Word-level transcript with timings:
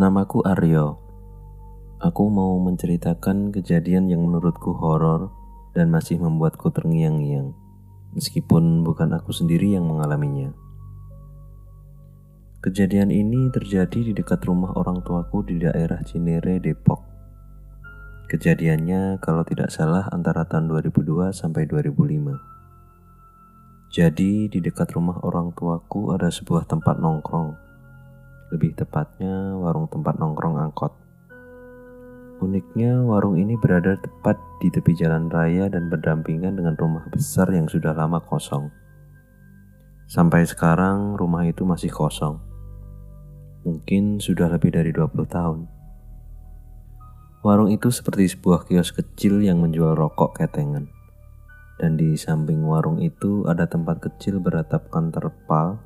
Namaku 0.00 0.40
Aryo. 0.48 0.96
Aku 2.00 2.32
mau 2.32 2.56
menceritakan 2.56 3.52
kejadian 3.52 4.08
yang 4.08 4.24
menurutku 4.24 4.72
horor 4.72 5.28
dan 5.76 5.92
masih 5.92 6.16
membuatku 6.16 6.72
terngiang-ngiang, 6.72 7.52
meskipun 8.16 8.80
bukan 8.80 9.12
aku 9.12 9.36
sendiri 9.36 9.76
yang 9.76 9.84
mengalaminya. 9.84 10.56
Kejadian 12.64 13.12
ini 13.12 13.52
terjadi 13.52 14.00
di 14.08 14.16
dekat 14.16 14.40
rumah 14.48 14.72
orang 14.72 15.04
tuaku 15.04 15.44
di 15.44 15.60
daerah 15.60 16.00
Cinere, 16.00 16.64
Depok. 16.64 17.04
Kejadiannya 18.32 19.20
kalau 19.20 19.44
tidak 19.44 19.68
salah 19.68 20.08
antara 20.16 20.48
tahun 20.48 20.80
2002 20.80 21.28
sampai 21.36 21.68
2005. 21.68 22.40
Jadi 23.92 24.48
di 24.48 24.64
dekat 24.64 24.96
rumah 24.96 25.20
orang 25.20 25.52
tuaku 25.52 26.16
ada 26.16 26.32
sebuah 26.32 26.64
tempat 26.64 26.96
nongkrong 26.96 27.68
lebih 28.50 28.74
tepatnya 28.74 29.54
warung 29.58 29.86
tempat 29.86 30.18
nongkrong 30.18 30.58
angkot. 30.58 30.90
Uniknya, 32.40 33.04
warung 33.04 33.36
ini 33.36 33.54
berada 33.54 34.00
tepat 34.00 34.40
di 34.58 34.72
tepi 34.72 34.96
jalan 34.96 35.28
raya 35.28 35.68
dan 35.68 35.92
berdampingan 35.92 36.56
dengan 36.56 36.74
rumah 36.74 37.04
besar 37.12 37.52
yang 37.52 37.68
sudah 37.68 37.92
lama 37.92 38.18
kosong. 38.24 38.72
Sampai 40.10 40.48
sekarang, 40.48 41.20
rumah 41.20 41.46
itu 41.46 41.62
masih 41.62 41.92
kosong. 41.92 42.40
Mungkin 43.62 44.18
sudah 44.18 44.48
lebih 44.48 44.72
dari 44.72 44.90
20 44.90 45.28
tahun. 45.28 45.68
Warung 47.44 47.68
itu 47.68 47.92
seperti 47.92 48.32
sebuah 48.32 48.64
kios 48.64 48.90
kecil 48.92 49.44
yang 49.44 49.60
menjual 49.60 49.92
rokok 49.92 50.40
ketengan. 50.40 50.88
Dan 51.76 51.96
di 51.96 52.16
samping 52.16 52.64
warung 52.64 53.00
itu 53.00 53.44
ada 53.48 53.64
tempat 53.64 54.00
kecil 54.00 54.40
beratapkan 54.40 55.08
terpal 55.12 55.80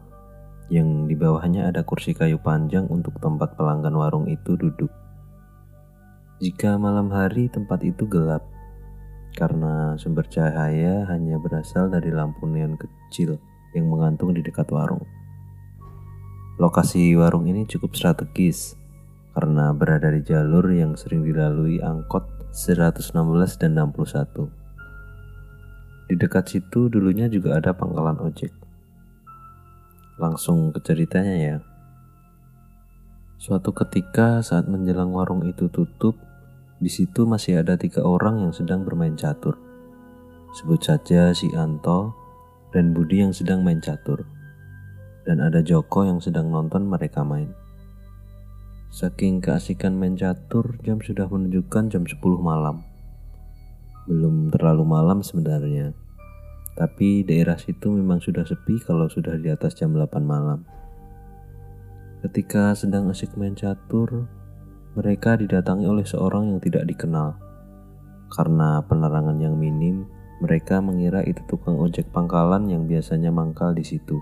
yang 0.72 1.04
di 1.04 1.12
bawahnya 1.12 1.68
ada 1.68 1.84
kursi 1.84 2.16
kayu 2.16 2.40
panjang 2.40 2.88
untuk 2.88 3.20
tempat 3.20 3.52
pelanggan 3.56 3.92
warung 3.92 4.26
itu 4.32 4.56
duduk. 4.56 4.88
Jika 6.40 6.80
malam 6.80 7.12
hari 7.12 7.52
tempat 7.52 7.84
itu 7.84 8.08
gelap, 8.08 8.42
karena 9.36 9.98
sumber 10.00 10.24
cahaya 10.30 11.04
hanya 11.10 11.36
berasal 11.36 11.90
dari 11.92 12.08
lampu 12.08 12.48
neon 12.48 12.78
kecil 12.80 13.36
yang 13.76 13.90
menggantung 13.92 14.32
di 14.32 14.40
dekat 14.40 14.70
warung. 14.72 15.04
Lokasi 16.56 17.12
warung 17.18 17.50
ini 17.50 17.66
cukup 17.66 17.98
strategis 17.98 18.78
karena 19.34 19.74
berada 19.74 20.14
di 20.14 20.22
jalur 20.22 20.70
yang 20.70 20.94
sering 20.94 21.26
dilalui 21.26 21.82
angkot 21.82 22.22
116 22.54 23.10
dan 23.58 23.74
61. 23.74 24.46
Di 26.06 26.14
dekat 26.14 26.44
situ 26.46 26.86
dulunya 26.86 27.26
juga 27.26 27.58
ada 27.58 27.74
pangkalan 27.74 28.22
ojek 28.22 28.63
langsung 30.18 30.70
ke 30.70 30.78
ceritanya 30.82 31.36
ya. 31.36 31.56
Suatu 33.38 33.74
ketika 33.76 34.40
saat 34.40 34.70
menjelang 34.70 35.10
warung 35.12 35.44
itu 35.44 35.68
tutup, 35.68 36.16
di 36.78 36.88
situ 36.88 37.26
masih 37.26 37.60
ada 37.60 37.74
tiga 37.76 38.00
orang 38.00 38.40
yang 38.40 38.52
sedang 38.54 38.86
bermain 38.86 39.18
catur. 39.18 39.58
Sebut 40.54 40.78
saja 40.78 41.34
si 41.34 41.50
Anto 41.52 42.14
dan 42.70 42.94
Budi 42.94 43.22
yang 43.26 43.34
sedang 43.34 43.66
main 43.66 43.82
catur. 43.82 44.22
Dan 45.24 45.40
ada 45.40 45.64
Joko 45.64 46.04
yang 46.06 46.22
sedang 46.22 46.52
nonton 46.52 46.86
mereka 46.86 47.24
main. 47.24 47.50
Saking 48.94 49.42
keasikan 49.42 49.98
main 49.98 50.14
catur, 50.14 50.78
jam 50.86 51.02
sudah 51.02 51.26
menunjukkan 51.26 51.90
jam 51.90 52.06
10 52.06 52.20
malam. 52.38 52.86
Belum 54.06 54.52
terlalu 54.54 54.84
malam 54.86 55.24
sebenarnya. 55.24 56.03
Tapi 56.74 57.22
daerah 57.22 57.54
situ 57.54 57.94
memang 57.94 58.18
sudah 58.18 58.42
sepi 58.42 58.82
kalau 58.82 59.06
sudah 59.06 59.38
di 59.38 59.46
atas 59.46 59.78
jam 59.78 59.94
8 59.94 60.10
malam. 60.26 60.66
Ketika 62.26 62.74
sedang 62.74 63.06
asik 63.14 63.38
main 63.38 63.54
catur, 63.54 64.26
mereka 64.98 65.38
didatangi 65.38 65.86
oleh 65.86 66.02
seorang 66.02 66.50
yang 66.50 66.58
tidak 66.58 66.86
dikenal. 66.90 67.38
Karena 68.30 68.82
penerangan 68.82 69.38
yang 69.38 69.54
minim, 69.54 70.10
mereka 70.42 70.82
mengira 70.82 71.22
itu 71.22 71.38
tukang 71.46 71.78
ojek 71.78 72.10
pangkalan 72.10 72.66
yang 72.66 72.90
biasanya 72.90 73.30
mangkal 73.30 73.70
di 73.70 73.86
situ. 73.86 74.18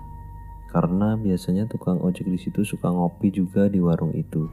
Karena 0.69 1.17
biasanya 1.17 1.65
tukang 1.65 2.01
ojek 2.01 2.25
di 2.25 2.37
situ 2.37 2.61
suka 2.61 2.89
ngopi 2.89 3.33
juga 3.33 3.65
di 3.65 3.81
warung 3.81 4.13
itu. 4.13 4.45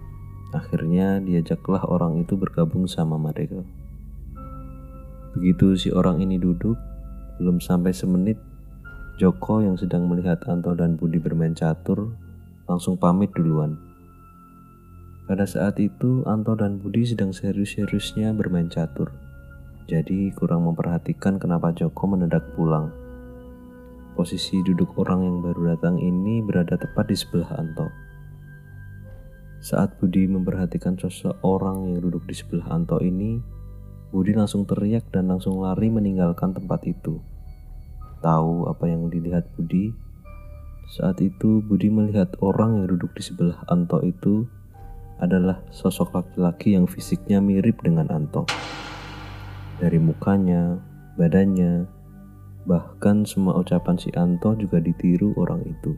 Akhirnya 0.56 1.20
diajaklah 1.20 1.84
orang 1.84 2.20
itu 2.20 2.36
bergabung 2.36 2.88
sama 2.88 3.20
mereka. 3.20 3.60
Begitu 5.36 5.78
si 5.78 5.88
orang 5.94 6.19
ini 6.20 6.36
duduk, 6.42 6.75
belum 7.40 7.56
sampai 7.56 7.96
semenit, 7.96 8.36
Joko 9.16 9.64
yang 9.64 9.80
sedang 9.80 10.04
melihat 10.04 10.44
Anto 10.44 10.76
dan 10.76 11.00
Budi 11.00 11.16
bermain 11.16 11.56
catur 11.56 12.12
langsung 12.68 13.00
pamit 13.00 13.32
duluan. 13.32 13.80
Pada 15.24 15.48
saat 15.48 15.80
itu, 15.80 16.20
Anto 16.28 16.52
dan 16.52 16.76
Budi 16.76 17.08
sedang 17.08 17.32
serius-seriusnya 17.32 18.36
bermain 18.36 18.68
catur. 18.68 19.08
Jadi 19.88 20.30
kurang 20.36 20.68
memperhatikan 20.68 21.40
kenapa 21.40 21.72
Joko 21.72 22.12
mendadak 22.12 22.44
pulang. 22.52 22.92
Posisi 24.14 24.60
duduk 24.60 24.96
orang 25.00 25.24
yang 25.24 25.36
baru 25.40 25.74
datang 25.76 25.96
ini 25.96 26.44
berada 26.44 26.76
tepat 26.76 27.08
di 27.08 27.16
sebelah 27.16 27.56
Anto. 27.56 27.88
Saat 29.60 29.96
Budi 30.00 30.28
memperhatikan 30.28 30.96
sosok 30.96 31.40
orang 31.44 31.92
yang 31.92 32.04
duduk 32.04 32.24
di 32.24 32.34
sebelah 32.36 32.72
Anto 32.72 33.00
ini, 33.04 33.59
Budi 34.10 34.34
langsung 34.34 34.66
teriak 34.66 35.06
dan 35.15 35.31
langsung 35.31 35.62
lari 35.62 35.87
meninggalkan 35.87 36.50
tempat 36.50 36.82
itu. 36.82 37.22
Tahu 38.19 38.66
apa 38.66 38.91
yang 38.91 39.06
dilihat 39.06 39.47
Budi? 39.54 39.94
Saat 40.91 41.22
itu 41.22 41.62
Budi 41.62 41.87
melihat 41.87 42.34
orang 42.43 42.82
yang 42.82 42.87
duduk 42.91 43.15
di 43.15 43.22
sebelah 43.22 43.62
Anto 43.70 44.03
itu 44.03 44.50
adalah 45.22 45.62
sosok 45.70 46.10
laki-laki 46.10 46.75
yang 46.75 46.91
fisiknya 46.91 47.38
mirip 47.38 47.78
dengan 47.87 48.10
Anto. 48.10 48.50
Dari 49.78 50.03
mukanya, 50.03 50.82
badannya, 51.15 51.87
bahkan 52.66 53.22
semua 53.22 53.62
ucapan 53.62 53.94
si 53.94 54.10
Anto 54.19 54.59
juga 54.59 54.82
ditiru 54.82 55.38
orang 55.38 55.62
itu. 55.70 55.94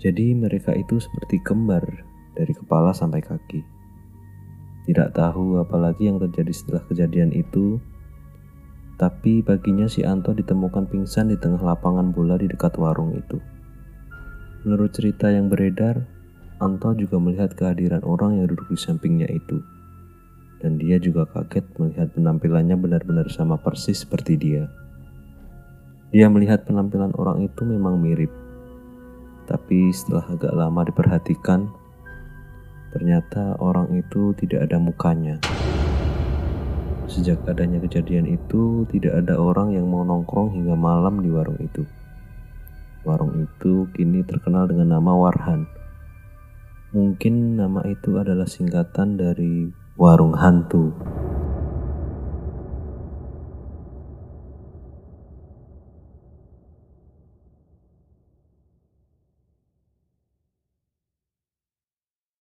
Jadi 0.00 0.32
mereka 0.32 0.72
itu 0.72 0.96
seperti 0.96 1.36
kembar 1.44 1.84
dari 2.32 2.52
kepala 2.56 2.96
sampai 2.96 3.20
kaki. 3.20 3.75
Tidak 4.86 5.10
tahu 5.18 5.58
apalagi 5.58 6.06
yang 6.06 6.22
terjadi 6.22 6.54
setelah 6.54 6.82
kejadian 6.86 7.34
itu, 7.34 7.82
tapi 8.96 9.44
paginya 9.44 9.84
si 9.90 10.06
Anto 10.06 10.32
ditemukan 10.32 10.88
pingsan 10.88 11.28
di 11.28 11.36
tengah 11.36 11.60
lapangan 11.60 12.16
bola 12.16 12.40
di 12.40 12.48
dekat 12.48 12.80
warung 12.80 13.12
itu. 13.12 13.36
Menurut 14.64 14.94
cerita 14.96 15.28
yang 15.28 15.52
beredar, 15.52 16.06
Anto 16.56 16.96
juga 16.96 17.20
melihat 17.20 17.52
kehadiran 17.52 18.00
orang 18.08 18.40
yang 18.40 18.48
duduk 18.48 18.72
di 18.72 18.78
sampingnya 18.80 19.28
itu. 19.28 19.60
Dan 20.64 20.80
dia 20.80 20.96
juga 20.96 21.28
kaget 21.28 21.68
melihat 21.76 22.08
penampilannya 22.16 22.80
benar-benar 22.80 23.28
sama 23.28 23.60
persis 23.60 24.00
seperti 24.00 24.40
dia. 24.40 24.64
Dia 26.16 26.32
melihat 26.32 26.64
penampilan 26.64 27.12
orang 27.20 27.44
itu 27.44 27.68
memang 27.68 28.00
mirip. 28.00 28.32
Tapi 29.44 29.92
setelah 29.92 30.24
agak 30.32 30.56
lama 30.56 30.80
diperhatikan, 30.88 31.68
Ternyata 32.96 33.60
orang 33.60 33.92
itu 33.92 34.32
tidak 34.40 34.72
ada 34.72 34.80
mukanya. 34.80 35.36
Sejak 37.04 37.44
adanya 37.44 37.76
kejadian 37.84 38.24
itu, 38.24 38.88
tidak 38.88 39.20
ada 39.20 39.36
orang 39.36 39.76
yang 39.76 39.84
mau 39.84 40.00
nongkrong 40.00 40.56
hingga 40.56 40.72
malam 40.80 41.20
di 41.20 41.28
warung 41.28 41.60
itu. 41.60 41.84
Warung 43.04 43.44
itu 43.44 43.84
kini 43.92 44.24
terkenal 44.24 44.64
dengan 44.64 44.96
nama 44.96 45.12
Warhan. 45.12 45.68
Mungkin 46.96 47.60
nama 47.60 47.84
itu 47.84 48.16
adalah 48.16 48.48
singkatan 48.48 49.20
dari 49.20 49.68
warung 50.00 50.32
hantu. 50.32 50.96